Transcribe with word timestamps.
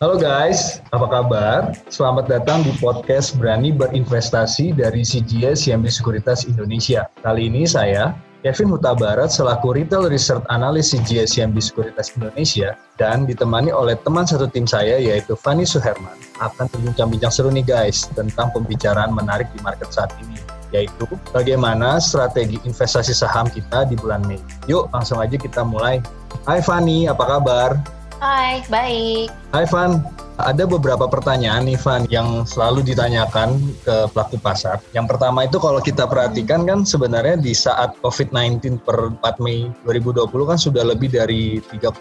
Halo 0.00 0.16
guys, 0.16 0.80
apa 0.96 1.04
kabar? 1.12 1.76
Selamat 1.92 2.24
datang 2.24 2.64
di 2.64 2.72
podcast 2.80 3.36
Berani 3.36 3.68
Berinvestasi 3.68 4.72
dari 4.72 5.04
CGS 5.04 5.68
CMB 5.68 5.92
Sekuritas 5.92 6.48
Indonesia. 6.48 7.04
Kali 7.20 7.52
ini 7.52 7.68
saya, 7.68 8.16
Kevin 8.40 8.72
Huta 8.72 8.96
Barat, 8.96 9.28
selaku 9.28 9.76
Retail 9.76 10.08
Research 10.08 10.40
Analyst 10.48 10.96
CGS 10.96 11.36
CMB 11.36 11.60
Sekuritas 11.60 12.16
Indonesia, 12.16 12.80
dan 12.96 13.28
ditemani 13.28 13.76
oleh 13.76 13.92
teman 14.00 14.24
satu 14.24 14.48
tim 14.48 14.64
saya 14.64 14.96
yaitu 14.96 15.36
Fani 15.36 15.68
Suherman, 15.68 16.16
akan 16.40 16.64
berbincang-bincang 16.72 17.28
seru 17.28 17.52
nih 17.52 17.68
guys 17.68 18.08
tentang 18.16 18.48
pembicaraan 18.56 19.12
menarik 19.12 19.52
di 19.52 19.60
market 19.60 19.92
saat 19.92 20.08
ini, 20.24 20.40
yaitu 20.72 21.04
bagaimana 21.28 22.00
strategi 22.00 22.56
investasi 22.64 23.12
saham 23.12 23.52
kita 23.52 23.84
di 23.84 24.00
bulan 24.00 24.24
Mei. 24.24 24.40
Yuk 24.64 24.88
langsung 24.96 25.20
aja 25.20 25.36
kita 25.36 25.60
mulai. 25.60 26.00
Hai 26.48 26.64
Fani, 26.64 27.04
apa 27.04 27.36
kabar? 27.36 27.99
Hai, 28.20 28.60
baik. 28.68 29.32
Hai 29.48 29.64
Van, 29.72 30.04
ada 30.46 30.64
beberapa 30.64 31.06
pertanyaan 31.06 31.68
nih 31.68 31.78
Van 31.80 32.02
yang 32.08 32.48
selalu 32.48 32.82
ditanyakan 32.82 33.60
ke 33.84 33.96
pelaku 34.10 34.40
pasar. 34.40 34.80
Yang 34.96 35.16
pertama 35.16 35.44
itu 35.44 35.60
kalau 35.60 35.78
kita 35.78 36.08
perhatikan 36.08 36.64
kan 36.64 36.82
sebenarnya 36.88 37.36
di 37.36 37.52
saat 37.52 37.94
COVID-19 38.00 38.80
per 38.82 39.12
4 39.20 39.44
Mei 39.44 39.68
2020 39.84 40.50
kan 40.50 40.58
sudah 40.58 40.84
lebih 40.86 41.12
dari 41.12 41.60
3,5 41.70 42.00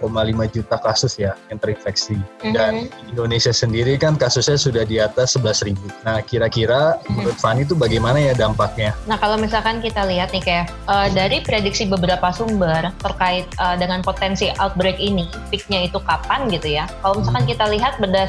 juta 0.55 0.75
kasus 0.79 1.19
ya 1.19 1.35
yang 1.51 1.59
terinfeksi. 1.59 2.15
Mm-hmm. 2.15 2.53
Dan 2.55 2.71
Indonesia 3.11 3.51
sendiri 3.51 3.99
kan 3.99 4.15
kasusnya 4.15 4.55
sudah 4.55 4.83
di 4.87 5.03
atas 5.03 5.35
11 5.35 5.67
ribu. 5.67 5.87
Nah 6.07 6.23
kira-kira 6.23 6.97
mm-hmm. 6.97 7.13
menurut 7.19 7.37
Van 7.43 7.57
itu 7.59 7.73
bagaimana 7.75 8.17
ya 8.21 8.33
dampaknya? 8.33 8.95
Nah 9.05 9.19
kalau 9.19 9.35
misalkan 9.35 9.83
kita 9.83 10.07
lihat 10.07 10.31
nih 10.31 10.43
kayak 10.43 10.65
uh, 10.87 11.11
dari 11.11 11.43
prediksi 11.43 11.85
beberapa 11.89 12.31
sumber 12.31 12.89
terkait 13.03 13.45
uh, 13.59 13.75
dengan 13.75 13.99
potensi 14.05 14.49
outbreak 14.57 14.97
ini, 15.01 15.27
peaknya 15.51 15.89
itu 15.89 15.99
kapan 16.03 16.47
gitu 16.47 16.79
ya. 16.79 16.85
Kalau 17.03 17.19
misalkan 17.19 17.45
kita 17.45 17.65
lihat 17.67 17.97
berdasarkan 17.97 18.28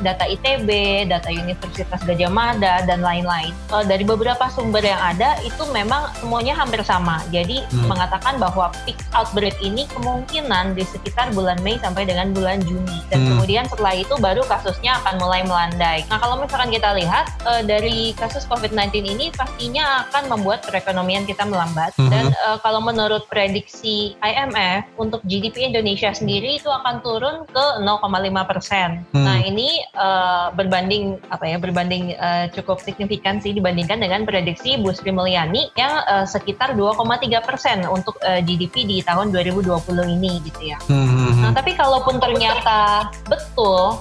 data 0.00 0.24
ITB, 0.24 0.68
data 1.08 1.28
Universitas 1.30 2.00
Gajah 2.04 2.30
Mada 2.30 2.84
dan 2.84 3.00
lain-lain. 3.02 3.52
Uh, 3.72 3.84
dari 3.84 4.04
beberapa 4.06 4.48
sumber 4.52 4.84
yang 4.84 4.98
ada 4.98 5.38
itu 5.44 5.62
memang 5.74 6.10
semuanya 6.20 6.54
hampir 6.54 6.80
sama. 6.84 7.20
Jadi 7.34 7.64
hmm. 7.68 7.88
mengatakan 7.88 8.36
bahwa 8.40 8.70
peak 8.84 8.98
outbreak 9.16 9.56
ini 9.60 9.88
kemungkinan 9.90 10.76
di 10.76 10.84
sekitar 10.86 11.32
bulan 11.34 11.58
Mei 11.64 11.80
sampai 11.80 12.06
dengan 12.06 12.30
bulan 12.32 12.62
Juni. 12.64 13.02
Dan 13.10 13.24
hmm. 13.24 13.28
kemudian 13.34 13.64
setelah 13.66 13.94
itu 13.96 14.14
baru 14.20 14.42
kasusnya 14.46 15.00
akan 15.04 15.20
mulai 15.20 15.42
melandai. 15.44 16.04
Nah 16.08 16.18
kalau 16.20 16.40
misalkan 16.40 16.70
kita 16.70 16.94
lihat 16.94 17.26
uh, 17.44 17.62
dari 17.64 18.12
kasus 18.16 18.44
COVID-19 18.46 19.04
ini 19.04 19.26
pastinya 19.34 20.08
akan 20.08 20.38
membuat 20.38 20.64
perekonomian 20.66 21.24
kita 21.24 21.44
melambat. 21.44 21.92
Hmm. 21.96 22.10
Dan 22.12 22.32
uh, 22.46 22.58
kalau 22.62 22.80
menurut 22.84 23.26
prediksi 23.30 24.14
IMF 24.22 24.86
untuk 25.00 25.20
GDP 25.26 25.70
Indonesia 25.70 26.12
sendiri 26.14 26.60
itu 26.60 26.70
akan 26.70 27.00
turun 27.02 27.36
ke 27.48 27.64
0,5 27.82 28.50
persen. 28.50 29.02
Hmm. 29.12 29.17
Nah 29.24 29.38
ini 29.42 29.82
uh, 29.96 30.54
berbanding 30.54 31.18
apa 31.32 31.44
ya 31.48 31.56
berbanding 31.58 32.14
uh, 32.18 32.46
cukup 32.52 32.78
signifikan 32.82 33.42
sih 33.42 33.56
dibandingkan 33.56 33.98
dengan 33.98 34.22
prediksi 34.28 34.78
Bu 34.78 34.94
Sri 34.94 35.10
Mulyani 35.10 35.72
yang 35.74 36.04
uh, 36.06 36.26
sekitar 36.28 36.76
2,3 36.76 37.42
persen 37.42 37.82
untuk 37.88 38.20
uh, 38.22 38.40
GDP 38.44 38.84
di 38.84 38.96
tahun 39.02 39.32
2020 39.34 39.72
ini 40.20 40.32
gitu 40.44 40.60
ya. 40.74 40.78
Hmm, 40.86 41.06
hmm, 41.06 41.30
hmm. 41.32 41.42
Nah 41.42 41.50
tapi 41.56 41.72
kalaupun 41.74 42.20
ternyata 42.20 43.08
betul 43.26 43.47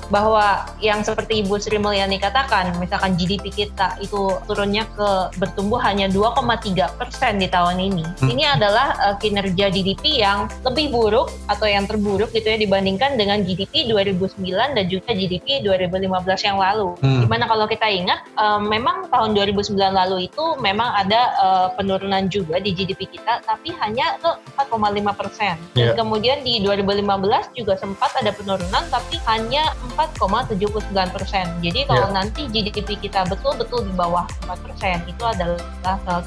bahwa 0.10 0.66
yang 0.82 1.02
seperti 1.06 1.46
Ibu 1.46 1.58
Sri 1.62 1.78
Mulyani 1.78 2.18
katakan, 2.18 2.74
misalkan 2.82 3.18
GDP 3.18 3.50
kita 3.54 3.98
itu 4.02 4.34
turunnya 4.46 4.86
ke 4.94 5.38
bertumbuh 5.38 5.80
hanya 5.82 6.10
2,3 6.10 6.98
persen 6.98 7.42
di 7.42 7.48
tahun 7.50 7.78
ini, 7.80 8.06
hmm. 8.06 8.30
ini 8.30 8.44
adalah 8.46 8.96
uh, 9.02 9.16
kinerja 9.18 9.70
GDP 9.70 10.22
yang 10.24 10.50
lebih 10.64 10.94
buruk 10.94 11.30
atau 11.50 11.66
yang 11.66 11.86
terburuk 11.86 12.30
gitu 12.34 12.48
ya 12.48 12.58
dibandingkan 12.58 13.18
dengan 13.18 13.42
GDP 13.42 13.90
2009 13.90 14.78
dan 14.78 14.86
juga 14.88 15.10
GDP 15.14 15.62
2015 15.64 16.48
yang 16.48 16.58
lalu. 16.58 16.94
Hmm. 17.02 17.22
Di 17.24 17.28
mana 17.28 17.46
kalau 17.50 17.66
kita 17.66 17.88
ingat, 17.90 18.26
um, 18.38 18.68
memang 18.68 19.10
tahun 19.10 19.34
2009 19.36 19.74
lalu 19.78 20.30
itu 20.30 20.46
memang 20.62 20.90
ada 20.94 21.22
uh, 21.40 21.68
penurunan 21.74 22.30
juga 22.30 22.60
di 22.62 22.74
GDP 22.74 23.10
kita, 23.18 23.42
tapi 23.46 23.74
hanya 23.80 24.20
ke 24.22 24.30
4,5 24.60 25.20
persen. 25.20 25.56
Dan 25.74 25.94
yeah. 25.94 25.96
kemudian 25.96 26.44
di 26.46 26.62
2015 26.62 27.58
juga 27.58 27.74
sempat 27.80 28.12
ada 28.20 28.32
penurunan, 28.34 28.84
tapi 28.90 29.16
hanya 29.26 29.47
4,79 29.50 30.94
persen. 31.16 31.46
Jadi 31.64 31.88
kalau 31.88 32.12
yeah. 32.12 32.18
nanti 32.22 32.46
GDP 32.52 33.00
kita 33.00 33.26
betul-betul 33.26 33.88
di 33.88 33.94
bawah 33.96 34.28
4 34.46 34.66
persen, 34.66 34.98
itu 35.08 35.24
adalah 35.24 35.60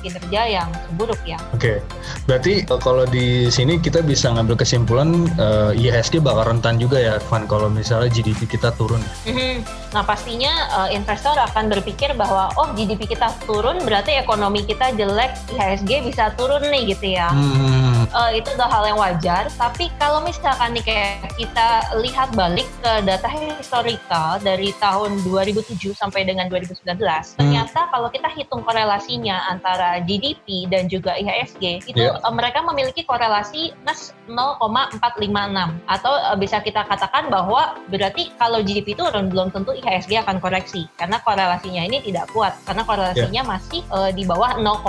kinerja 0.00 0.41
yang 0.60 0.69
buruk 0.97 1.20
ya. 1.28 1.36
Oke, 1.54 1.59
okay. 1.59 1.76
berarti 2.25 2.64
uh, 2.66 2.80
kalau 2.80 3.04
di 3.04 3.53
sini 3.53 3.78
kita 3.78 4.00
bisa 4.00 4.32
ngambil 4.32 4.56
kesimpulan 4.59 5.28
uh, 5.36 5.70
IHSG 5.76 6.25
bakal 6.25 6.56
rentan 6.56 6.80
juga 6.80 6.98
ya, 6.98 7.14
Van, 7.28 7.44
kalau 7.44 7.69
misalnya 7.69 8.09
GDP 8.10 8.47
kita 8.48 8.72
turun. 8.75 9.03
Mm-hmm. 9.28 9.54
Nah 9.91 10.03
pastinya 10.06 10.53
uh, 10.70 10.88
investor 10.91 11.34
akan 11.34 11.66
berpikir 11.66 12.14
bahwa 12.14 12.54
oh 12.54 12.70
GDP 12.78 13.10
kita 13.10 13.34
turun 13.42 13.82
berarti 13.82 14.14
ekonomi 14.16 14.62
kita 14.62 14.94
jelek, 14.94 15.34
IHSG 15.50 16.06
bisa 16.06 16.30
turun 16.38 16.62
nih 16.70 16.94
gitu 16.94 17.19
ya. 17.19 17.28
Mm-hmm. 17.34 18.10
Uh, 18.10 18.30
itu 18.34 18.48
adalah 18.54 18.70
hal 18.80 18.84
yang 18.94 18.98
wajar. 18.98 19.44
Tapi 19.54 19.91
kalau 19.98 20.22
misalkan 20.22 20.75
nih 20.75 20.84
kayak 20.86 21.34
kita 21.34 21.69
lihat 21.98 22.30
balik 22.38 22.66
ke 22.82 22.92
data 23.10 23.26
historical 23.26 24.38
dari 24.38 24.71
tahun 24.78 25.26
2007 25.26 25.98
sampai 25.98 26.22
dengan 26.22 26.47
2019, 26.47 26.87
mm. 26.87 27.43
ternyata 27.43 27.91
kalau 27.91 28.06
kita 28.06 28.31
hitung 28.31 28.62
korelasinya 28.62 29.50
antara 29.50 29.98
GDP 30.06 30.71
dan 30.71 30.87
juga 30.87 31.19
IHSG 31.19 31.91
itu 31.91 32.06
yeah. 32.06 32.22
uh, 32.22 32.31
mereka 32.31 32.62
memiliki 32.62 33.03
korelasi 33.03 33.75
plus 33.82 34.15
0,456 34.31 35.91
atau 35.91 36.12
uh, 36.15 36.38
bisa 36.38 36.62
kita 36.62 36.87
katakan 36.87 37.26
bahwa 37.26 37.75
berarti 37.91 38.31
kalau 38.38 38.62
GDP 38.62 38.94
turun 38.94 39.27
belum 39.27 39.50
tentu 39.50 39.75
IHSG 39.75 40.22
akan 40.22 40.38
koreksi 40.38 40.87
karena 40.94 41.19
korelasinya 41.27 41.82
ini 41.82 41.98
tidak 42.06 42.31
kuat 42.31 42.54
karena 42.62 42.87
korelasinya 42.87 43.42
yeah. 43.42 43.50
masih 43.59 43.81
uh, 43.91 44.15
di 44.15 44.22
bawah 44.22 44.54
0,5 44.54 44.87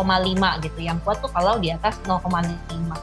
gitu. 0.70 0.80
Yang 0.82 0.98
kuat 1.02 1.18
tuh 1.26 1.32
kalau 1.34 1.58
di 1.58 1.74
atas 1.74 1.98
0,5. 2.06 2.22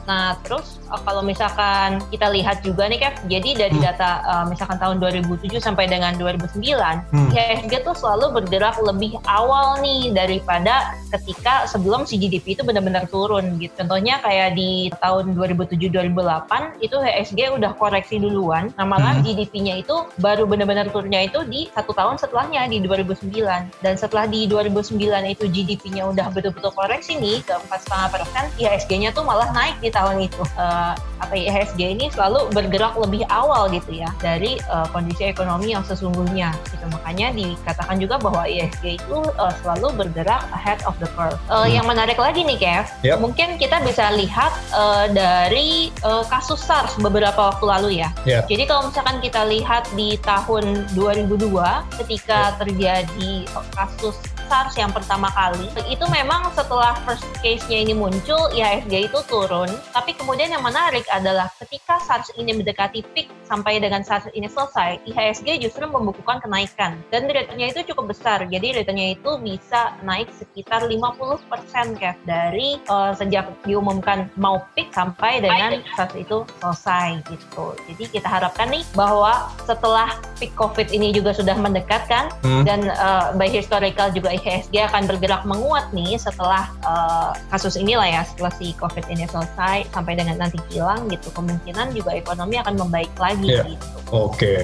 Nah, 0.07 0.39
terus 0.47 0.79
uh, 0.87 1.01
kalau 1.03 1.19
misalkan 1.25 1.99
kita 2.07 2.31
lihat 2.31 2.63
juga 2.63 2.87
nih 2.87 2.99
Kev, 3.03 3.15
jadi 3.27 3.49
dari 3.67 3.77
hmm. 3.77 3.85
data 3.85 4.09
uh, 4.23 4.45
misalkan 4.47 4.79
tahun 4.79 4.97
2007 5.09 5.57
sampai 5.57 5.89
dengan 5.89 6.13
2009, 6.15 6.61
hmm. 7.09 7.29
IHSG 7.33 7.73
tuh 7.81 7.95
selalu 7.97 8.41
bergerak 8.41 8.77
lebih 8.79 9.17
awal 9.25 9.81
nih 9.81 10.13
daripada 10.13 10.93
ketika 11.09 11.65
sebelum 11.65 12.05
si 12.05 12.21
GDP 12.21 12.53
itu 12.53 12.61
benar-benar 12.61 13.09
turun 13.09 13.57
gitu. 13.57 13.73
Contohnya 13.81 14.21
kayak 14.21 14.53
di 14.53 14.93
tahun 15.01 15.33
2007-2008 15.33 16.85
itu 16.85 16.95
IHSG 16.95 17.39
udah 17.57 17.71
koreksi 17.75 18.21
duluan, 18.21 18.69
nah 18.77 18.85
malah 18.85 19.17
hmm. 19.17 19.25
GDP-nya 19.25 19.81
itu 19.81 19.95
baru 20.21 20.45
benar-benar 20.45 20.91
turunnya 20.93 21.25
itu 21.25 21.41
di 21.49 21.71
satu 21.73 21.95
tahun 21.95 22.21
setelahnya 22.21 22.67
di 22.69 22.83
2009 22.83 23.83
dan 23.83 23.93
setelah 23.95 24.25
di 24.27 24.45
2009 24.45 24.99
itu 25.31 25.45
GDP-nya 25.47 26.03
udah 26.11 26.27
betul-betul 26.33 26.73
koreksi 26.75 27.15
nih 27.17 27.39
ke 27.45 27.53
empat 27.55 27.79
setengah 27.85 28.09
persen 28.11 28.45
IHSG-nya 28.59 29.09
tuh 29.15 29.23
malah 29.23 29.49
naik 29.55 29.79
di 29.79 29.89
tahun 29.93 30.25
itu 30.25 30.41
uh, 30.59 30.93
apa 31.19 31.33
IHSG 31.35 31.81
ini 31.99 32.05
selalu 32.09 32.49
bergerak 32.51 32.97
lebih 32.97 33.23
awal 33.29 33.69
gitu 33.69 34.01
ya 34.01 34.09
dari 34.19 34.57
uh, 34.67 34.88
kondisi 34.89 35.29
ekonomi 35.29 35.73
yang 35.73 35.85
sesungguhnya 35.85 36.53
gitu 36.69 36.85
makanya 36.91 37.33
dikatakan 37.33 37.95
juga 37.97 38.15
bahwa 38.17 38.43
IHSG 38.45 39.01
itu 39.01 39.17
uh, 39.37 39.53
selalu 39.61 39.93
bergerak 39.95 40.43
ahead 40.53 40.81
of 40.85 40.97
the 40.97 41.09
curve 41.13 41.37
uh, 41.47 41.63
hmm. 41.65 41.79
yang 41.79 41.85
menarik 41.85 42.17
lagi 42.17 42.41
nih 42.45 42.57
Kev 42.57 42.85
yep. 43.05 43.17
mungkin 43.21 43.55
kita 43.61 43.81
bisa 43.85 44.11
lihat 44.13 44.51
uh, 44.73 45.05
dari 45.09 45.93
uh, 46.01 46.25
kasus 46.27 46.61
SARS 46.61 46.97
beberapa 46.99 47.53
waktu 47.53 47.65
lalu 47.65 47.89
ya 48.01 48.09
yeah. 48.25 48.43
jadi 48.45 48.65
kalau 48.65 48.89
misalkan 48.89 49.17
kita 49.21 49.45
lihat 49.47 49.87
di 49.93 50.17
tahun 50.21 50.85
2002 50.93 51.49
ketika 52.03 52.57
terjadi 52.59 53.47
kasus 53.73 54.17
SARS 54.49 54.73
yang 54.81 54.89
pertama 54.89 55.29
kali. 55.29 55.69
Itu 55.85 56.09
memang 56.09 56.49
setelah 56.57 56.97
first 57.05 57.21
case-nya 57.45 57.85
ini 57.85 57.93
muncul 57.93 58.49
IHSG 58.49 59.13
itu 59.13 59.19
turun. 59.29 59.69
Tapi 59.93 60.17
kemudian 60.17 60.49
yang 60.49 60.65
menarik 60.65 61.05
adalah 61.13 61.53
ketika 61.61 62.01
SARS 62.01 62.33
ini 62.33 62.57
mendekati 62.57 63.05
peak 63.13 63.29
sampai 63.45 63.77
dengan 63.77 64.01
SARS 64.01 64.33
ini 64.33 64.49
selesai 64.49 65.05
IHSG 65.05 65.61
justru 65.61 65.85
membukukan 65.85 66.41
kenaikan. 66.41 66.97
Dan 67.13 67.29
rate-nya 67.29 67.69
itu 67.69 67.85
cukup 67.93 68.09
besar. 68.09 68.49
Jadi 68.49 68.81
rate-nya 68.81 69.13
itu 69.13 69.37
bisa 69.37 69.93
naik 70.01 70.33
sekitar 70.33 70.89
50% 70.89 72.01
Kev 72.01 72.17
dari 72.25 72.81
uh, 72.89 73.13
sejak 73.13 73.53
diumumkan 73.63 74.33
mau 74.33 74.65
peak 74.73 74.89
sampai 74.89 75.45
dengan 75.45 75.77
SARS 75.93 76.17
itu 76.17 76.41
selesai 76.57 77.21
gitu. 77.29 77.77
Jadi 77.93 78.03
kita 78.17 78.25
harapkan 78.25 78.73
nih 78.73 78.81
bahwa 78.97 79.53
setelah 79.69 80.17
peak 80.41 80.57
COVID 80.57 80.89
ini 80.89 81.13
juga 81.13 81.37
sudah 81.37 81.53
mendekat 81.53 82.09
kan? 82.09 82.33
Hmm. 82.41 82.63
dan 82.63 82.87
uh, 82.89 83.35
by 83.35 83.51
historical 83.51 84.09
juga 84.09 84.31
IHSG 84.39 84.75
akan 84.87 85.03
bergerak 85.11 85.43
menguat 85.43 85.91
nih 85.91 86.15
setelah 86.15 86.71
uh, 86.87 87.35
kasus 87.51 87.75
inilah 87.75 88.07
ya, 88.07 88.21
setelah 88.23 88.51
si 88.55 88.71
COVID 88.79 89.05
ini 89.11 89.27
selesai 89.27 89.91
sampai 89.91 90.15
dengan 90.15 90.39
nanti 90.39 90.57
hilang 90.71 91.11
gitu, 91.11 91.27
kemungkinan 91.35 91.91
juga 91.91 92.15
ekonomi 92.15 92.55
akan 92.59 92.75
membaik 92.79 93.11
lagi 93.19 93.51
yeah. 93.51 93.67
gitu. 93.67 93.87
Oke, 94.09 94.23
okay. 94.33 94.59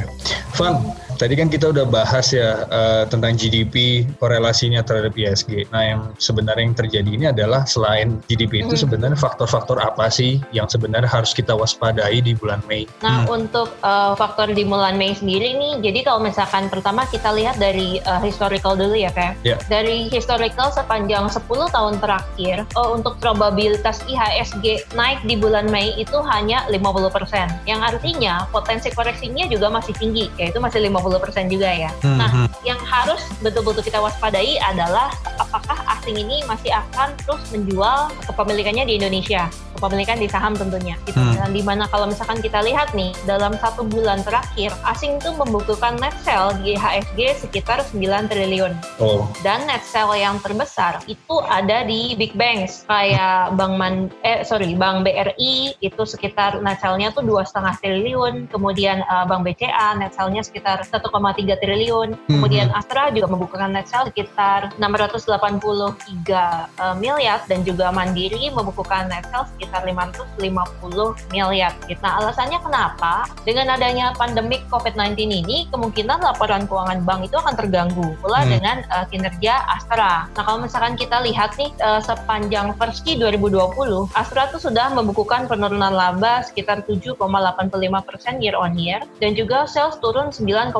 Van, 0.57 0.81
tadi 1.19 1.35
kan 1.35 1.51
kita 1.51 1.75
udah 1.75 1.83
bahas 1.83 2.31
ya 2.31 2.63
uh, 2.71 3.03
tentang 3.09 3.35
GDP 3.35 4.07
korelasinya 4.21 4.79
terhadap 4.85 5.11
ISG. 5.17 5.67
Nah, 5.73 5.83
yang 5.83 6.01
sebenarnya 6.15 6.63
yang 6.71 6.77
terjadi 6.77 7.09
ini 7.09 7.25
adalah 7.27 7.67
selain 7.67 8.23
GDP 8.31 8.63
itu 8.63 8.79
hmm. 8.79 8.83
sebenarnya 8.87 9.19
faktor-faktor 9.19 9.83
apa 9.83 10.07
sih 10.07 10.39
yang 10.55 10.71
sebenarnya 10.71 11.11
harus 11.11 11.35
kita 11.35 11.51
waspadai 11.51 12.23
di 12.23 12.31
bulan 12.31 12.63
Mei? 12.69 12.87
Nah, 13.03 13.27
hmm. 13.27 13.35
untuk 13.35 13.75
uh, 13.83 14.15
faktor 14.15 14.55
di 14.55 14.63
bulan 14.63 14.95
Mei 14.95 15.11
sendiri 15.11 15.59
nih, 15.59 15.83
jadi 15.83 15.99
kalau 16.07 16.23
misalkan 16.23 16.71
pertama 16.71 17.03
kita 17.11 17.35
lihat 17.35 17.59
dari 17.59 17.99
uh, 18.07 18.23
historical 18.23 18.79
dulu 18.79 18.95
ya, 18.95 19.11
kayak 19.11 19.35
yeah. 19.43 19.59
dari 19.67 20.07
historical 20.07 20.71
sepanjang 20.71 21.27
10 21.27 21.43
tahun 21.75 21.99
terakhir 21.99 22.63
uh, 22.79 22.89
untuk 22.95 23.19
probabilitas 23.19 23.99
IHSG 24.07 24.95
naik 24.95 25.19
di 25.27 25.35
bulan 25.35 25.67
Mei 25.67 25.91
itu 25.99 26.15
hanya 26.23 26.63
50%. 26.71 27.67
Yang 27.67 27.81
artinya 27.83 28.47
potensi 28.53 28.87
koreksi 28.95 29.25
asingnya 29.25 29.49
juga 29.49 29.73
masih 29.73 29.97
tinggi, 29.97 30.29
yaitu 30.37 30.61
masih 30.61 30.85
50% 30.85 31.01
juga 31.47 31.69
ya. 31.69 31.91
Hmm. 32.01 32.17
Nah, 32.17 32.29
hmm. 32.29 32.47
yang 32.65 32.79
harus 32.81 33.21
betul-betul 33.39 33.85
kita 33.85 34.01
waspadai 34.01 34.57
adalah 34.61 35.13
asing 36.05 36.21
ini 36.21 36.45
masih 36.45 36.69
akan 36.69 37.17
terus 37.25 37.41
menjual 37.49 38.13
kepemilikannya 38.29 38.85
di 38.85 39.01
Indonesia 39.01 39.49
kepemilikan 39.75 40.17
di 40.17 40.27
saham 40.31 40.55
tentunya 40.55 40.95
gitu. 41.03 41.19
Hmm. 41.19 41.35
Dan 41.35 41.51
di 41.51 41.61
mana 41.61 41.83
kalau 41.91 42.07
misalkan 42.07 42.39
kita 42.39 42.63
lihat 42.63 42.95
nih 42.95 43.11
dalam 43.27 43.53
satu 43.59 43.83
bulan 43.83 44.23
terakhir 44.23 44.71
asing 44.87 45.19
itu 45.19 45.35
membukukan 45.35 45.99
net 45.99 46.15
sell 46.23 46.55
di 46.63 46.79
HSG 46.79 47.45
sekitar 47.45 47.83
9 47.83 48.31
triliun. 48.31 48.73
Oh. 49.03 49.27
Dan 49.43 49.67
net 49.67 49.83
sell 49.83 50.15
yang 50.15 50.39
terbesar 50.39 51.03
itu 51.11 51.35
ada 51.43 51.83
di 51.83 52.15
big 52.15 52.33
banks 52.39 52.87
kayak 52.87 53.53
Bank 53.59 53.75
Man 53.75 54.07
eh 54.23 54.47
sorry 54.47 54.73
Bank 54.73 55.03
BRI 55.03 55.75
itu 55.83 56.03
sekitar 56.07 56.63
net 56.63 56.79
sell-nya 56.79 57.11
tuh 57.11 57.27
dua 57.27 57.43
setengah 57.43 57.75
triliun. 57.83 58.47
Kemudian 58.49 59.03
uh, 59.11 59.27
Bank 59.27 59.43
BCA 59.43 59.99
net 59.99 60.15
sell-nya 60.15 60.41
sekitar 60.41 60.87
1,3 60.87 61.03
triliun. 61.59 62.15
Hmm. 62.15 62.31
Kemudian 62.31 62.71
Astra 62.71 63.11
juga 63.11 63.27
membukukan 63.27 63.75
net 63.75 63.91
sell 63.91 64.07
sekitar 64.07 64.71
683 64.79 65.94
uh, 66.81 66.95
miliar 66.97 67.43
dan 67.45 67.61
juga 67.61 67.93
Mandiri 67.93 68.49
membukukan 68.49 69.07
net 69.11 69.27
sell 69.29 69.45
sekitar 69.55 69.75
sekitar 69.75 69.81
550 70.37 71.33
miliar. 71.33 71.73
Gitu. 71.89 71.99
Nah, 71.99 72.21
alasannya 72.23 72.59
kenapa? 72.63 73.27
Dengan 73.43 73.75
adanya 73.75 74.15
pandemik 74.15 74.63
COVID-19 74.71 75.19
ini, 75.25 75.67
kemungkinan 75.73 76.21
laporan 76.23 76.69
keuangan 76.69 77.03
bank 77.03 77.27
itu 77.27 77.35
akan 77.35 77.55
terganggu 77.57 78.15
pula 78.23 78.45
hmm. 78.45 78.49
dengan 78.49 78.77
uh, 78.93 79.05
kinerja 79.09 79.65
Astra. 79.67 80.29
Nah, 80.31 80.43
kalau 80.45 80.63
misalkan 80.63 80.95
kita 80.95 81.19
lihat 81.25 81.57
nih 81.59 81.73
uh, 81.81 81.99
sepanjang 81.99 82.77
versi 82.77 83.17
2020, 83.17 84.13
Astra 84.15 84.47
itu 84.47 84.61
sudah 84.61 84.93
membukukan 84.93 85.49
penurunan 85.49 85.91
laba 85.91 86.45
sekitar 86.45 86.85
7,85 86.85 87.17
persen 88.05 88.33
year 88.39 88.55
on 88.55 88.77
year 88.77 89.01
dan 89.19 89.33
juga 89.33 89.65
sales 89.65 89.97
turun 89.99 90.29
9,41 90.29 90.71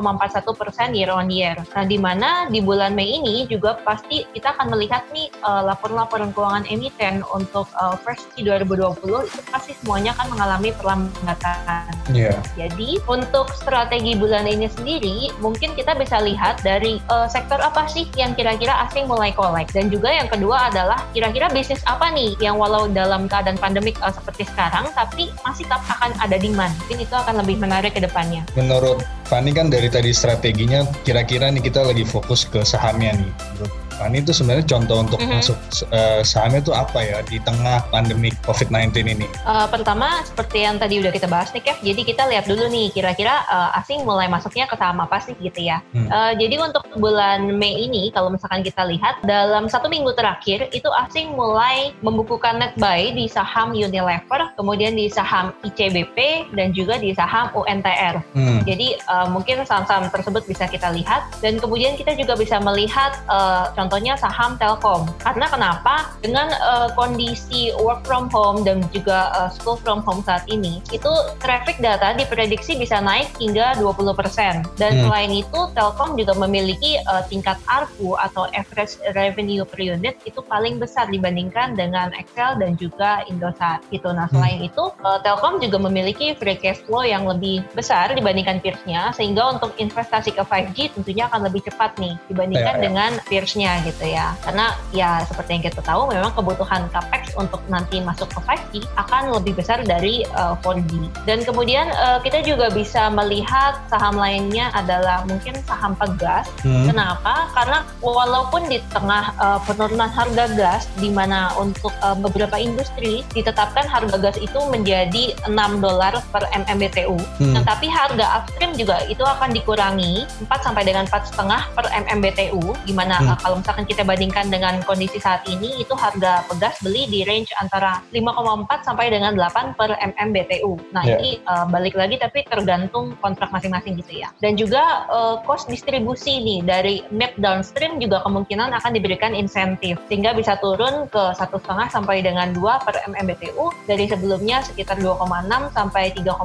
persen 0.56 0.94
year 0.94 1.10
on 1.10 1.28
year. 1.28 1.58
Nah, 1.74 1.84
di 1.84 1.98
mana 1.98 2.48
di 2.48 2.62
bulan 2.62 2.94
Mei 2.94 3.18
ini 3.18 3.50
juga 3.50 3.82
pasti 3.82 4.24
kita 4.38 4.54
akan 4.56 4.78
melihat 4.78 5.05
nih 5.12 5.28
uh, 5.46 5.66
laporan-laporan 5.66 6.32
keuangan 6.34 6.66
emiten 6.70 7.22
untuk 7.34 7.68
uh, 7.78 7.98
versi 8.02 8.46
2020 8.46 8.86
2020 8.86 9.28
itu 9.28 9.42
pasti 9.50 9.72
semuanya 9.82 10.12
akan 10.18 10.28
mengalami 10.36 10.70
perlambatan. 10.76 11.90
Yeah. 12.14 12.38
Jadi 12.54 13.02
untuk 13.10 13.52
strategi 13.56 14.14
bulan 14.14 14.46
ini 14.46 14.70
sendiri 14.70 15.32
mungkin 15.40 15.74
kita 15.74 15.98
bisa 15.98 16.22
lihat 16.22 16.62
dari 16.62 17.00
uh, 17.10 17.26
sektor 17.26 17.58
apa 17.60 17.88
sih 17.90 18.06
yang 18.20 18.38
kira-kira 18.38 18.86
asing 18.86 19.10
mulai 19.10 19.32
kolek 19.34 19.72
dan 19.72 19.88
juga 19.90 20.12
yang 20.12 20.30
kedua 20.30 20.70
adalah 20.70 21.02
kira-kira 21.12 21.50
bisnis 21.50 21.82
apa 21.88 22.12
nih 22.14 22.38
yang 22.44 22.60
walau 22.60 22.86
dalam 22.92 23.26
keadaan 23.26 23.58
pandemik 23.58 23.98
uh, 24.04 24.14
seperti 24.14 24.46
sekarang 24.50 24.86
tapi 24.94 25.32
masih 25.44 25.66
tetap 25.66 25.82
akan 25.90 26.14
ada 26.22 26.38
demand. 26.38 26.72
Mungkin 26.86 26.98
itu 27.02 27.16
akan 27.16 27.42
lebih 27.42 27.58
menarik 27.58 27.98
ke 27.98 28.02
depannya. 28.04 28.46
Menurut 28.54 29.02
Fani 29.26 29.50
kan 29.58 29.74
dari 29.74 29.90
tadi 29.90 30.14
strateginya 30.14 30.86
kira-kira 31.02 31.50
nih 31.50 31.64
kita 31.66 31.82
lagi 31.82 32.06
fokus 32.06 32.46
ke 32.46 32.62
sahamnya 32.62 33.18
nih. 33.18 33.32
Menurut 33.58 33.85
Nah, 33.96 34.12
ini 34.12 34.20
tuh 34.28 34.36
sebenarnya 34.36 34.66
contoh 34.68 34.98
untuk 35.02 35.20
mm 35.24 35.28
-hmm. 35.28 35.40
masuk 35.40 35.58
uh, 35.92 36.22
sahamnya 36.22 36.60
itu 36.60 36.74
apa 36.76 37.00
ya 37.00 37.20
di 37.24 37.38
tengah 37.40 37.88
pandemi 37.90 38.30
COVID-19 38.44 38.92
ini? 39.08 39.28
Uh, 39.48 39.68
pertama 39.72 40.20
seperti 40.28 40.68
yang 40.68 40.76
tadi 40.76 41.00
udah 41.00 41.12
kita 41.16 41.28
bahas 41.32 41.52
nih 41.56 41.64
Kev, 41.64 41.80
jadi 41.80 42.02
kita 42.04 42.24
lihat 42.28 42.46
dulu 42.46 42.68
nih 42.68 42.92
kira-kira 42.92 43.48
uh, 43.48 43.80
asing 43.80 44.04
mulai 44.04 44.28
masuknya 44.28 44.68
ke 44.68 44.76
saham 44.76 45.00
apa 45.00 45.24
sih 45.24 45.36
gitu 45.40 45.64
ya. 45.64 45.80
Hmm. 45.96 46.12
Uh, 46.12 46.34
jadi 46.36 46.60
untuk 46.60 46.84
bulan 47.00 47.48
Mei 47.56 47.88
ini 47.88 48.12
kalau 48.12 48.32
misalkan 48.32 48.62
kita 48.64 48.84
lihat 48.84 49.24
dalam 49.24 49.72
satu 49.72 49.88
minggu 49.88 50.12
terakhir 50.16 50.68
itu 50.76 50.88
asing 51.08 51.32
mulai 51.34 51.96
membukukan 52.04 52.60
net 52.60 52.76
buy 52.76 53.16
di 53.16 53.32
saham 53.32 53.72
Unilever, 53.72 54.52
kemudian 54.60 54.96
di 54.96 55.08
saham 55.08 55.56
ICBP 55.64 56.52
dan 56.56 56.76
juga 56.76 57.00
di 57.00 57.16
saham 57.16 57.52
UNTR. 57.56 58.20
Hmm. 58.36 58.60
Jadi 58.68 59.00
uh, 59.08 59.28
mungkin 59.32 59.64
saham-saham 59.64 60.12
tersebut 60.12 60.44
bisa 60.46 60.68
kita 60.68 60.92
lihat 60.92 61.32
dan 61.40 61.58
kemudian 61.58 61.96
kita 61.96 62.14
juga 62.14 62.36
bisa 62.36 62.60
melihat 62.60 63.16
uh, 63.32 63.72
contohnya 63.86 64.18
saham 64.18 64.58
Telkom. 64.58 65.06
Karena 65.22 65.46
kenapa? 65.46 66.10
Dengan 66.26 66.50
uh, 66.58 66.90
kondisi 66.98 67.70
work 67.78 68.02
from 68.02 68.34
home 68.34 68.66
dan 68.66 68.82
juga 68.90 69.30
uh, 69.38 69.50
school 69.54 69.78
from 69.78 70.02
home 70.02 70.26
saat 70.26 70.42
ini, 70.50 70.82
itu 70.90 71.14
traffic 71.38 71.78
data 71.78 72.18
diprediksi 72.18 72.74
bisa 72.74 72.98
naik 72.98 73.30
hingga 73.38 73.78
20%. 73.78 74.82
Dan 74.82 74.92
hmm. 74.98 75.02
selain 75.06 75.32
itu, 75.38 75.60
Telkom 75.78 76.18
juga 76.18 76.34
memiliki 76.34 76.98
uh, 77.06 77.22
tingkat 77.30 77.62
ARPU 77.70 78.18
atau 78.18 78.50
average 78.58 78.98
revenue 79.14 79.62
per 79.62 79.78
unit 79.78 80.18
itu 80.26 80.42
paling 80.42 80.82
besar 80.82 81.06
dibandingkan 81.14 81.78
dengan 81.78 82.10
Excel 82.18 82.58
dan 82.58 82.74
juga 82.82 83.22
Indosat 83.30 83.86
gitu. 83.94 84.10
Nah, 84.10 84.26
selain 84.34 84.66
hmm. 84.66 84.70
itu, 84.74 84.90
uh, 85.06 85.22
Telkom 85.22 85.62
juga 85.62 85.78
memiliki 85.78 86.34
free 86.34 86.58
cash 86.58 86.82
flow 86.90 87.06
yang 87.06 87.30
lebih 87.30 87.62
besar 87.78 88.10
dibandingkan 88.18 88.58
peersnya, 88.66 89.14
sehingga 89.14 89.54
untuk 89.54 89.78
investasi 89.78 90.34
ke 90.34 90.42
5G 90.42 90.98
tentunya 90.98 91.30
akan 91.30 91.46
lebih 91.46 91.70
cepat 91.70 92.02
nih 92.02 92.18
dibandingkan 92.34 92.76
ya, 92.76 92.82
ya. 92.82 92.84
dengan 92.90 93.12
peersnya 93.30 93.75
gitu 93.84 94.06
ya. 94.08 94.38
Karena 94.46 94.76
ya 94.96 95.26
seperti 95.28 95.60
yang 95.60 95.64
kita 95.66 95.82
tahu 95.84 96.08
memang 96.12 96.32
kebutuhan 96.38 96.88
capex 96.94 97.36
untuk 97.36 97.60
nanti 97.68 98.00
masuk 98.00 98.30
ke 98.32 98.40
5G 98.44 98.74
akan 98.96 99.36
lebih 99.42 99.60
besar 99.60 99.84
dari 99.84 100.24
uh, 100.36 100.56
eh, 100.56 100.64
4G. 100.64 100.92
Dan 101.28 101.44
kemudian 101.44 101.92
uh, 101.92 102.20
kita 102.22 102.46
juga 102.46 102.72
bisa 102.72 103.12
melihat 103.12 103.82
saham 103.92 104.16
lainnya 104.16 104.72
adalah 104.72 105.26
mungkin 105.28 105.58
saham 105.66 105.98
pegas. 105.98 106.48
Hmm. 106.62 106.88
Kenapa? 106.88 107.50
Karena 107.52 107.84
walaupun 108.00 108.68
di 108.70 108.80
tengah 108.94 109.34
uh, 109.42 109.60
penurunan 109.66 110.08
harga 110.10 110.46
gas 110.54 110.84
di 111.02 111.10
mana 111.12 111.52
untuk 111.60 111.92
uh, 112.06 112.16
beberapa 112.16 112.56
industri 112.60 113.26
ditetapkan 113.34 113.86
harga 113.90 114.18
gas 114.20 114.38
itu 114.40 114.60
menjadi 114.70 115.36
6 115.48 115.84
dolar 115.84 116.22
per 116.30 116.48
MMBTU. 116.54 117.18
Hmm. 117.42 117.54
Nah, 117.58 117.64
tapi 117.66 117.90
harga 117.90 118.42
upstream 118.42 118.78
juga 118.78 119.04
itu 119.10 119.24
akan 119.24 119.52
dikurangi 119.52 120.28
4 120.46 120.66
sampai 120.66 120.84
dengan 120.86 121.06
4,5 121.10 121.76
per 121.76 121.86
MMBTU 121.92 122.64
di 122.86 122.94
mana 122.94 123.20
hmm. 123.20 123.30
uh, 123.32 123.38
kalau 123.42 123.58
misalkan 123.66 123.90
kita 123.90 124.06
bandingkan 124.06 124.54
dengan 124.54 124.78
kondisi 124.86 125.18
saat 125.18 125.42
ini 125.50 125.82
itu 125.82 125.98
harga 125.98 126.46
pegas 126.46 126.78
beli 126.86 127.10
di 127.10 127.26
range 127.26 127.50
antara 127.58 127.98
5,4 128.14 128.86
sampai 128.86 129.10
dengan 129.10 129.34
8 129.34 129.74
per 129.74 129.98
mm 129.98 130.30
BTU. 130.38 130.78
Nah 130.94 131.02
yeah. 131.02 131.18
ini 131.18 131.42
uh, 131.50 131.66
balik 131.66 131.98
lagi 131.98 132.22
tapi 132.22 132.46
tergantung 132.46 133.18
kontrak 133.26 133.50
masing-masing 133.50 133.98
gitu 133.98 134.22
ya. 134.22 134.30
Dan 134.38 134.54
juga 134.54 135.10
uh, 135.10 135.42
cost 135.50 135.66
distribusi 135.66 136.46
nih 136.46 136.62
dari 136.62 137.02
MIP 137.10 137.42
downstream 137.42 137.98
juga 137.98 138.22
kemungkinan 138.22 138.70
akan 138.70 138.92
diberikan 138.94 139.34
insentif 139.34 139.98
sehingga 140.14 140.38
bisa 140.38 140.62
turun 140.62 141.10
ke 141.10 141.34
satu 141.34 141.58
setengah 141.58 141.90
sampai 141.90 142.22
dengan 142.22 142.54
2 142.54 142.86
per 142.86 143.02
mm 143.10 143.26
BTU 143.34 143.74
dari 143.90 144.06
sebelumnya 144.06 144.62
sekitar 144.62 145.02
2,6 145.02 145.74
sampai 145.74 146.14
3,2 146.14 146.38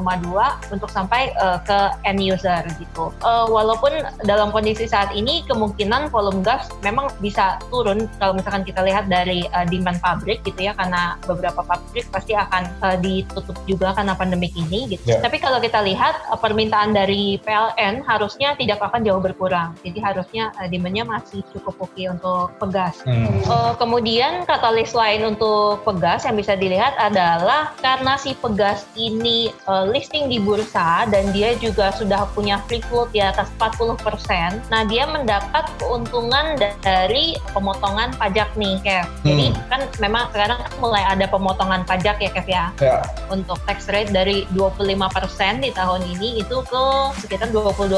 untuk 0.72 0.88
sampai 0.88 1.36
uh, 1.36 1.60
ke 1.68 2.00
end 2.08 2.24
user 2.24 2.64
gitu. 2.80 3.12
Uh, 3.20 3.44
walaupun 3.44 3.92
dalam 4.24 4.48
kondisi 4.48 4.88
saat 4.88 5.12
ini 5.12 5.44
kemungkinan 5.44 6.08
volume 6.08 6.40
gas 6.40 6.72
memang 6.80 7.09
bisa 7.18 7.58
turun 7.68 8.06
kalau 8.22 8.38
misalkan 8.38 8.62
kita 8.62 8.80
lihat 8.86 9.10
dari 9.10 9.44
uh, 9.50 9.66
demand 9.66 9.98
pabrik 9.98 10.40
gitu 10.46 10.70
ya 10.70 10.72
karena 10.78 11.18
beberapa 11.26 11.66
pabrik 11.66 12.06
pasti 12.14 12.38
akan 12.38 12.70
uh, 12.84 12.96
ditutup 13.00 13.56
juga 13.66 13.92
karena 13.96 14.14
pandemik 14.14 14.54
ini 14.54 14.96
gitu. 14.96 15.16
Yeah. 15.16 15.24
Tapi 15.24 15.42
kalau 15.42 15.58
kita 15.58 15.82
lihat 15.82 16.30
uh, 16.30 16.38
permintaan 16.38 16.94
dari 16.94 17.40
PLN 17.42 18.04
harusnya 18.04 18.54
tidak 18.54 18.78
akan 18.84 19.02
jauh 19.02 19.18
berkurang. 19.18 19.74
Jadi 19.82 19.98
harusnya 19.98 20.54
uh, 20.60 20.68
demandnya 20.68 21.02
masih 21.08 21.42
cukup 21.56 21.88
oke 21.88 21.92
okay 21.96 22.06
untuk 22.06 22.52
pegas. 22.60 23.00
Hmm. 23.02 23.40
Uh, 23.48 23.72
kemudian 23.80 24.44
katalis 24.44 24.92
lain 24.92 25.34
untuk 25.34 25.80
pegas 25.88 26.28
yang 26.28 26.36
bisa 26.36 26.54
dilihat 26.54 26.94
adalah 27.00 27.72
karena 27.80 28.20
si 28.20 28.36
pegas 28.36 28.84
ini 28.94 29.48
uh, 29.64 29.88
listing 29.88 30.28
di 30.28 30.36
bursa 30.36 31.08
dan 31.08 31.32
dia 31.32 31.56
juga 31.56 31.88
sudah 31.96 32.28
punya 32.36 32.60
free 32.68 32.84
float 32.92 33.08
di 33.16 33.24
atas 33.24 33.48
40%. 33.56 34.68
Nah, 34.68 34.82
dia 34.84 35.08
mendapat 35.08 35.64
keuntungan 35.80 36.58
dari 36.60 37.00
dari 37.00 37.37
pemotongan 37.57 38.12
pajak 38.21 38.52
nih, 38.61 38.76
Kev. 38.85 39.07
Jadi 39.25 39.47
hmm. 39.52 39.69
kan 39.73 39.80
memang 40.02 40.28
sekarang 40.33 40.61
mulai 40.78 41.02
ada 41.09 41.25
pemotongan 41.25 41.83
pajak 41.88 42.21
ya, 42.21 42.30
Kev 42.30 42.47
ya. 42.49 42.64
ya. 42.76 43.00
Untuk 43.33 43.57
tax 43.64 43.88
rate 43.88 44.12
dari 44.12 44.45
25% 44.52 45.64
di 45.64 45.71
tahun 45.73 46.02
ini 46.16 46.45
itu 46.45 46.57
ke 46.69 46.85
sekitar 47.25 47.49
22%. 47.49 47.97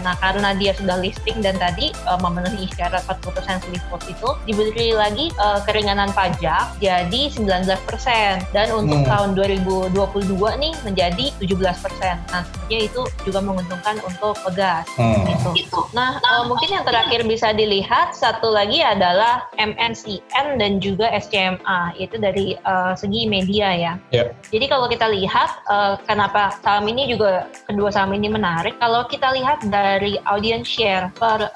Nah, 0.00 0.16
karena 0.16 0.56
dia 0.56 0.72
sudah 0.72 0.96
listing 0.96 1.44
dan 1.44 1.60
tadi 1.60 1.92
uh, 2.08 2.16
memenuhi 2.16 2.68
syarat 2.72 3.04
40% 3.04 3.64
free 3.64 3.82
vote 3.90 4.06
itu 4.08 4.28
diberi 4.48 4.96
lagi 4.96 5.28
uh, 5.36 5.60
keringanan 5.64 6.08
pajak 6.16 6.76
jadi 6.80 7.22
19% 7.32 7.66
dan 8.54 8.66
untuk 8.72 9.04
hmm. 9.04 9.08
tahun 9.08 9.30
2022 9.36 9.92
nih 10.36 10.72
menjadi 10.86 11.26
17%. 11.42 12.32
Nah, 12.32 12.42
tentunya 12.46 12.86
itu 12.86 13.02
juga 13.26 13.40
menguntungkan 13.42 13.98
untuk 14.06 14.38
pegas 14.46 14.86
hmm. 14.96 15.54
gitu. 15.56 15.84
Nah, 15.92 16.22
uh, 16.22 16.44
mungkin 16.46 16.70
yang 16.70 16.84
terakhir 16.86 17.26
bisa 17.26 17.50
dilihat 17.52 18.14
satu 18.30 18.54
lagi 18.54 18.78
adalah 18.78 19.50
MNCN 19.58 20.62
dan 20.62 20.78
juga 20.78 21.10
SCMA 21.10 21.98
itu 21.98 22.14
dari 22.14 22.54
uh, 22.62 22.94
segi 22.94 23.26
media 23.26 23.74
ya. 23.74 23.92
Yeah. 24.14 24.30
Jadi 24.54 24.70
kalau 24.70 24.86
kita 24.86 25.10
lihat 25.10 25.66
uh, 25.66 25.98
kenapa 26.06 26.54
saham 26.62 26.86
ini 26.86 27.10
juga 27.10 27.50
kedua 27.66 27.90
saham 27.90 28.14
ini 28.14 28.30
menarik 28.30 28.78
kalau 28.78 29.02
kita 29.10 29.34
lihat 29.34 29.66
dari 29.66 30.14
audience 30.30 30.70
share 30.70 31.10
per 31.18 31.50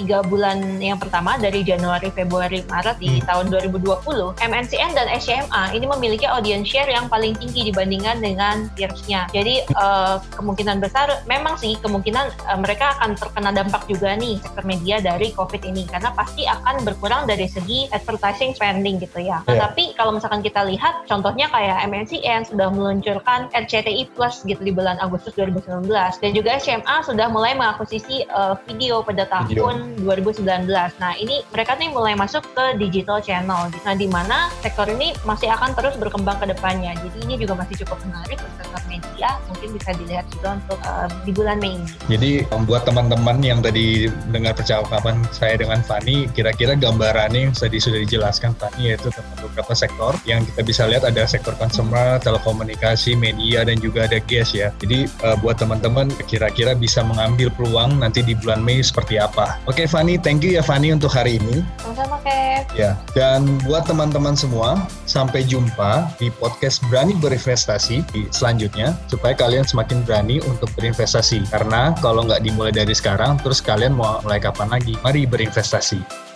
tiga 0.00 0.24
bulan 0.24 0.80
yang 0.80 0.96
pertama 0.96 1.36
dari 1.36 1.60
Januari, 1.60 2.08
Februari, 2.08 2.64
Maret 2.64 2.96
di 2.96 3.20
hmm. 3.20 3.28
tahun 3.28 3.52
2020, 3.52 4.40
MNCN 4.40 4.90
dan 4.96 5.06
SCMA 5.12 5.76
ini 5.76 5.84
memiliki 5.84 6.24
audience 6.24 6.72
share 6.72 6.88
yang 6.88 7.10
paling 7.12 7.36
tinggi 7.36 7.68
dibandingkan 7.68 8.24
dengan 8.24 8.72
peersnya. 8.72 9.28
Jadi 9.34 9.68
uh, 9.76 10.16
kemungkinan 10.38 10.80
besar 10.80 11.20
memang 11.28 11.60
sih 11.60 11.76
kemungkinan 11.84 12.32
uh, 12.48 12.58
mereka 12.58 12.96
akan 12.96 13.12
terkena 13.18 13.50
dampak 13.52 13.84
juga 13.90 14.16
nih 14.16 14.40
sektor 14.40 14.64
media 14.64 14.96
dari 15.04 15.36
COVID 15.36 15.62
ini 15.68 15.84
karena 15.98 16.14
pasti 16.14 16.46
akan 16.46 16.86
berkurang 16.86 17.26
dari 17.26 17.50
segi 17.50 17.90
advertising 17.90 18.54
spending 18.54 19.02
gitu 19.02 19.18
ya. 19.18 19.42
Yeah. 19.50 19.66
Tapi 19.66 19.98
kalau 19.98 20.14
misalkan 20.14 20.46
kita 20.46 20.62
lihat 20.62 21.10
contohnya 21.10 21.50
kayak 21.50 21.82
MNCN 21.90 22.46
sudah 22.46 22.70
meluncurkan 22.70 23.50
RCTI 23.50 24.14
Plus 24.14 24.46
gitu 24.46 24.62
di 24.62 24.70
bulan 24.70 24.94
Agustus 25.02 25.34
2019 25.34 25.90
dan 25.90 26.30
juga 26.30 26.54
SMA 26.62 27.02
sudah 27.02 27.26
mulai 27.34 27.58
mengakuisisi 27.58 28.30
uh, 28.30 28.54
video 28.70 29.02
pada 29.02 29.26
tahun 29.26 29.98
video. 29.98 30.06
2019. 30.06 30.70
Nah 31.02 31.18
ini 31.18 31.42
mereka 31.50 31.74
nih 31.74 31.90
mulai 31.90 32.14
masuk 32.14 32.46
ke 32.54 32.78
digital 32.78 33.18
channel. 33.18 33.66
Nah 33.82 33.94
di 33.98 34.06
mana 34.06 34.54
sektor 34.62 34.86
ini 34.86 35.18
masih 35.26 35.50
akan 35.50 35.74
terus 35.74 35.98
berkembang 35.98 36.38
ke 36.38 36.46
depannya. 36.46 36.94
Jadi 36.94 37.26
ini 37.26 37.34
juga 37.42 37.58
masih 37.58 37.82
cukup 37.82 37.98
menarik 38.06 38.38
untuk 38.38 38.70
media. 38.98 39.38
Mungkin 39.48 39.68
bisa 39.78 39.90
dilihat 39.94 40.26
juga 40.34 40.58
untuk 40.58 40.78
uh, 40.82 41.08
di 41.22 41.32
bulan 41.32 41.58
Mei. 41.62 41.78
Jadi 42.10 42.44
membuat 42.50 42.84
teman-teman 42.84 43.38
yang 43.40 43.62
tadi 43.62 44.10
dengar 44.34 44.54
percakapan 44.58 45.22
saya 45.30 45.58
dengan 45.58 45.80
Fani, 45.82 46.26
kira-kira 46.34 46.74
gambarannya 46.74 47.50
yang 47.50 47.54
tadi 47.54 47.78
sudah 47.78 48.02
dijelaskan 48.02 48.52
Fani 48.58 48.94
yaitu 48.94 49.08
termasuk 49.10 49.48
beberapa 49.50 49.74
sektor 49.74 50.12
yang 50.26 50.42
kita 50.44 50.60
bisa 50.66 50.82
lihat 50.90 51.06
ada 51.06 51.24
sektor 51.24 51.54
consumer, 51.56 52.18
telekomunikasi, 52.22 53.14
media 53.14 53.64
dan 53.64 53.78
juga 53.78 54.06
ada 54.10 54.18
gas 54.18 54.52
ya. 54.52 54.74
Jadi 54.82 55.06
uh, 55.22 55.38
buat 55.40 55.58
teman-teman 55.58 56.10
kira-kira 56.26 56.74
bisa 56.74 57.00
mengambil 57.06 57.48
peluang 57.54 57.98
nanti 58.02 58.20
di 58.22 58.34
bulan 58.34 58.60
Mei 58.62 58.82
seperti 58.82 59.16
apa. 59.16 59.58
Oke 59.64 59.84
okay, 59.84 59.86
Fani, 59.86 60.18
thank 60.18 60.42
you 60.42 60.58
ya 60.58 60.62
Fani 60.62 60.92
untuk 60.92 61.10
hari 61.10 61.38
ini. 61.40 61.62
Sama-sama 61.80 62.18
Kev. 62.22 62.64
Ya, 62.76 62.98
dan 63.16 63.58
buat 63.64 63.88
teman-teman 63.88 64.36
semua, 64.36 64.86
sampai 65.08 65.42
jumpa 65.46 66.10
di 66.20 66.28
podcast 66.36 66.84
Berani 66.86 67.16
Berinvestasi 67.16 68.04
di 68.12 68.28
selanjutnya 68.30 68.87
supaya 69.08 69.34
kalian 69.34 69.64
semakin 69.64 70.04
berani 70.04 70.38
untuk 70.44 70.70
berinvestasi. 70.76 71.48
Karena 71.48 71.96
kalau 71.98 72.28
nggak 72.28 72.44
dimulai 72.44 72.70
dari 72.70 72.92
sekarang, 72.92 73.40
terus 73.40 73.64
kalian 73.64 73.96
mau 73.96 74.20
mulai 74.22 74.38
kapan 74.38 74.68
lagi? 74.68 74.94
Mari 75.00 75.24
berinvestasi. 75.24 76.27